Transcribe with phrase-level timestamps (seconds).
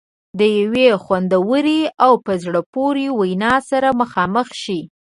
[0.39, 4.79] د یوې خوندورې او په زړه پورې وینا سره مخامخ شي.